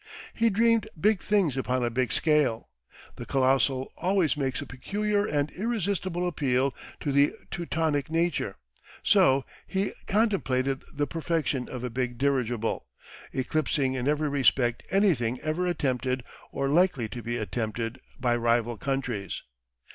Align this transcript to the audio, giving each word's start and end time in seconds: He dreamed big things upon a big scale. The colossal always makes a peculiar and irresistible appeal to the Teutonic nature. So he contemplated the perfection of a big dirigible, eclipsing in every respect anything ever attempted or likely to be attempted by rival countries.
He 0.33 0.49
dreamed 0.49 0.89
big 0.99 1.19
things 1.21 1.55
upon 1.55 1.85
a 1.85 1.91
big 1.91 2.11
scale. 2.11 2.71
The 3.17 3.25
colossal 3.27 3.93
always 3.95 4.35
makes 4.35 4.59
a 4.59 4.65
peculiar 4.65 5.27
and 5.27 5.51
irresistible 5.51 6.27
appeal 6.27 6.73
to 7.01 7.11
the 7.11 7.33
Teutonic 7.51 8.09
nature. 8.09 8.55
So 9.03 9.45
he 9.67 9.93
contemplated 10.07 10.83
the 10.91 11.05
perfection 11.05 11.69
of 11.69 11.83
a 11.83 11.91
big 11.91 12.17
dirigible, 12.17 12.87
eclipsing 13.31 13.93
in 13.93 14.07
every 14.07 14.27
respect 14.27 14.83
anything 14.89 15.39
ever 15.41 15.67
attempted 15.67 16.23
or 16.51 16.67
likely 16.67 17.07
to 17.09 17.21
be 17.21 17.37
attempted 17.37 17.99
by 18.19 18.35
rival 18.35 18.77
countries. 18.77 19.43